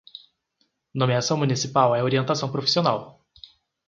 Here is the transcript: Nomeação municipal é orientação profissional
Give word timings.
Nomeação 0.95 1.37
municipal 1.37 1.95
é 1.95 2.01
orientação 2.01 2.51
profissional 2.51 3.23